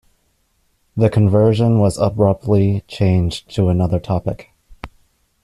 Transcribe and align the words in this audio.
The 0.97 1.11
conversion 1.11 1.77
was 1.77 1.99
abruptly 1.99 2.83
changed 2.87 3.53
to 3.53 3.69
another 3.69 3.99
topic. 3.99 4.49